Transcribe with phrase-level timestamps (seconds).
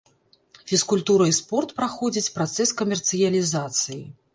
[0.71, 4.07] Фізкультура і спорт праходзяць працэс камерцыялізацыі.